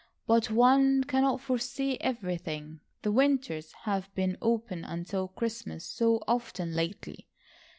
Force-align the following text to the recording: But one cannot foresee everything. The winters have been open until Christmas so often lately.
But 0.25 0.49
one 0.49 1.03
cannot 1.03 1.41
foresee 1.41 1.99
everything. 2.01 2.79
The 3.03 3.11
winters 3.11 3.71
have 3.83 4.11
been 4.15 4.35
open 4.41 4.83
until 4.83 5.27
Christmas 5.27 5.85
so 5.85 6.23
often 6.27 6.73
lately. 6.73 7.27